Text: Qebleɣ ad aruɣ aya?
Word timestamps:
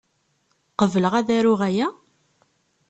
Qebleɣ 0.79 1.13
ad 1.19 1.29
aruɣ 1.37 1.61
aya? 1.69 1.87